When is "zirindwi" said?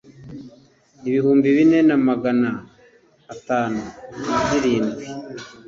4.47-5.03